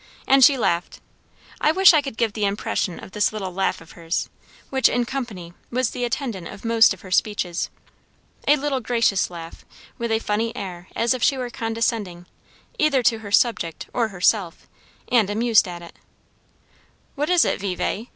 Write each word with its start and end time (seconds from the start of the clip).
And 0.25 0.43
she 0.43 0.57
laughed. 0.57 0.99
I 1.59 1.71
wish 1.71 1.93
I 1.93 2.01
could 2.01 2.17
give 2.17 2.33
the 2.33 2.43
impression 2.43 2.97
of 2.99 3.11
this 3.11 3.31
little 3.31 3.53
laugh 3.53 3.81
of 3.81 3.91
hers, 3.91 4.29
which, 4.71 4.89
in 4.89 5.05
company, 5.05 5.53
was 5.69 5.91
the 5.91 6.05
attendant 6.05 6.47
of 6.47 6.65
most 6.65 6.91
of 6.91 7.01
her 7.01 7.11
speeches. 7.11 7.69
A 8.47 8.55
little 8.55 8.79
gracious 8.79 9.29
laugh, 9.29 9.63
with 9.99 10.11
a 10.11 10.17
funny 10.17 10.55
air 10.55 10.87
as 10.95 11.13
if 11.13 11.21
she 11.21 11.37
were 11.37 11.51
condescending, 11.51 12.25
either 12.79 13.03
to 13.03 13.19
her 13.19 13.31
subject 13.31 13.89
or 13.93 14.07
herself, 14.07 14.67
and 15.11 15.29
amused 15.29 15.67
at 15.67 15.83
it. 15.83 15.93
"What 17.13 17.29
is 17.29 17.45
it, 17.45 17.59
Vevay? 17.61 18.07